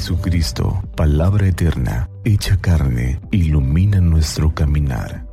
[0.00, 5.26] Jesucristo, palabra eterna, hecha carne, ilumina nuestro caminar.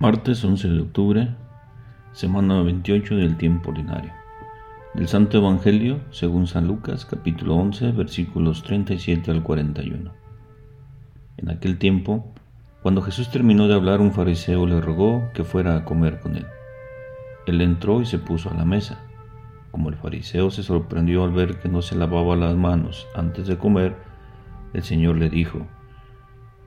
[0.00, 1.36] Martes 11 de octubre,
[2.12, 4.19] semana 28 del tiempo ordinario.
[5.00, 10.12] Del Santo Evangelio, según San Lucas, capítulo 11, versículos 37 al 41.
[11.38, 12.34] En aquel tiempo,
[12.82, 16.44] cuando Jesús terminó de hablar, un fariseo le rogó que fuera a comer con él.
[17.46, 19.00] Él entró y se puso a la mesa.
[19.70, 23.56] Como el fariseo se sorprendió al ver que no se lavaba las manos antes de
[23.56, 23.96] comer,
[24.74, 25.66] el Señor le dijo,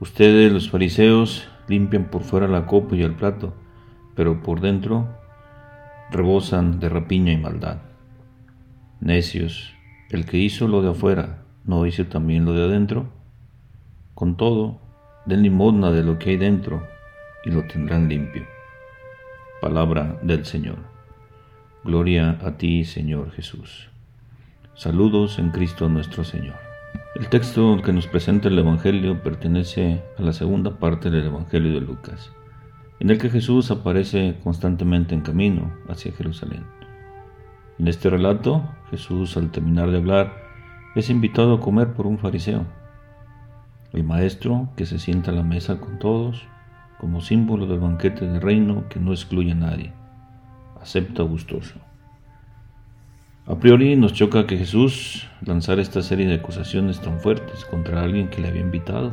[0.00, 3.54] Ustedes los fariseos limpian por fuera la copa y el plato,
[4.16, 5.06] pero por dentro
[6.10, 7.93] rebosan de rapiña y maldad.
[9.00, 9.74] Necios,
[10.10, 13.08] el que hizo lo de afuera, ¿no hizo también lo de adentro?
[14.14, 14.80] Con todo,
[15.26, 16.86] den limosna de lo que hay dentro
[17.44, 18.46] y lo tendrán limpio.
[19.60, 20.78] Palabra del Señor.
[21.84, 23.90] Gloria a ti, Señor Jesús.
[24.74, 26.56] Saludos en Cristo nuestro Señor.
[27.14, 31.80] El texto que nos presenta el Evangelio pertenece a la segunda parte del Evangelio de
[31.80, 32.32] Lucas,
[33.00, 36.64] en el que Jesús aparece constantemente en camino hacia Jerusalén.
[37.78, 40.32] En este relato, Jesús, al terminar de hablar,
[40.94, 42.64] es invitado a comer por un fariseo,
[43.92, 46.46] el maestro que se sienta a la mesa con todos,
[46.98, 49.92] como símbolo del banquete del reino que no excluye a nadie,
[50.80, 51.74] acepta gustoso.
[53.46, 58.28] A priori nos choca que Jesús lanzara esta serie de acusaciones tan fuertes contra alguien
[58.28, 59.12] que le había invitado.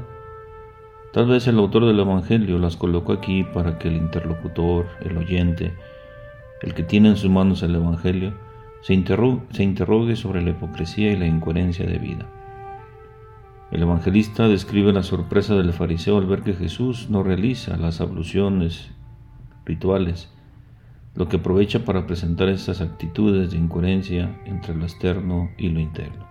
[1.14, 5.74] Tal vez el autor del Evangelio las colocó aquí para que el interlocutor, el oyente,
[6.62, 8.34] el que tiene en sus manos el Evangelio,
[8.82, 9.04] se,
[9.52, 12.28] se interrogue sobre la hipocresía y la incoherencia de vida.
[13.72, 18.92] El evangelista describe la sorpresa del fariseo al ver que Jesús no realiza las abluciones
[19.66, 20.30] rituales
[21.16, 26.26] lo que aprovecha para presentar estas actitudes de incoherencia entre lo externo y lo interno.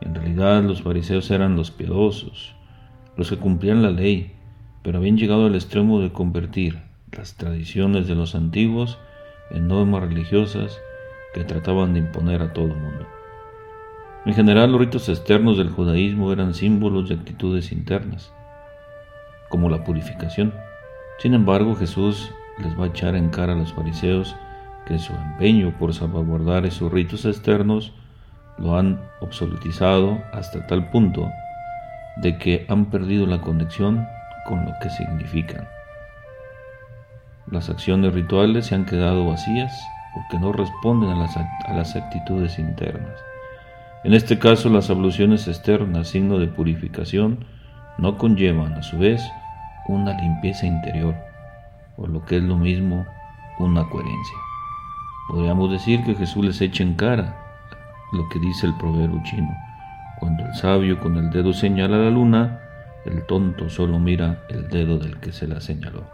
[0.00, 2.54] En realidad los fariseos eran los piadosos,
[3.16, 4.32] los que cumplían la ley,
[4.82, 8.98] pero habían llegado al extremo de convertir las tradiciones de los antiguos
[9.50, 10.78] en normas religiosas
[11.34, 13.06] que trataban de imponer a todo el mundo.
[14.24, 18.32] En general los ritos externos del judaísmo eran símbolos de actitudes internas,
[19.50, 20.54] como la purificación.
[21.18, 24.34] Sin embargo, Jesús les va a echar en cara a los fariseos
[24.86, 27.92] que su empeño por salvaguardar esos ritos externos
[28.56, 31.28] lo han absolutizado hasta tal punto
[32.16, 34.06] de que han perdido la conexión
[34.46, 35.66] con lo que significan.
[37.50, 39.72] Las acciones rituales se han quedado vacías
[40.14, 43.18] porque no responden a las, actitudes internas.
[44.04, 47.44] En este caso, las abluciones externas, signo de purificación,
[47.98, 49.22] no conllevan a su vez
[49.88, 51.14] una limpieza interior
[51.96, 53.04] o lo que es lo mismo,
[53.58, 54.38] una coherencia.
[55.28, 57.36] Podríamos decir que Jesús les echa en cara
[58.12, 59.52] lo que dice el proverbio chino.
[60.20, 62.60] Cuando el sabio con el dedo señala la luna,
[63.04, 66.04] el tonto solo mira el dedo del que se la señaló.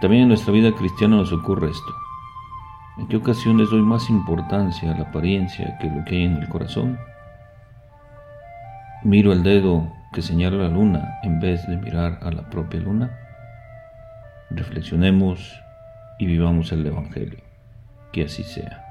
[0.00, 2.05] También en nuestra vida cristiana nos ocurre esto.
[2.98, 6.48] ¿En qué ocasiones doy más importancia a la apariencia que lo que hay en el
[6.48, 6.98] corazón?
[9.04, 13.10] ¿Miro el dedo que señala la luna en vez de mirar a la propia luna?
[14.50, 15.60] reflexionemos
[16.18, 17.40] y vivamos el Evangelio.
[18.12, 18.85] Que así sea.